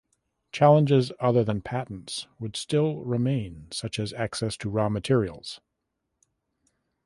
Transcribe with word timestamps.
Challenges 0.51 1.11
other 1.19 1.43
than 1.43 1.61
patents 1.61 2.25
would 2.39 2.55
still 2.55 3.01
remain 3.05 3.67
such 3.69 3.99
as 3.99 4.13
access 4.13 4.57
to 4.57 4.67
raw 4.67 4.89
materials. 4.89 5.61